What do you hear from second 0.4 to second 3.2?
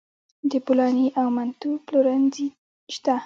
د بولاني او منتو پلورنځي شته